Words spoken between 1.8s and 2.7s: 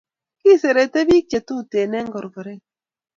enkorkoret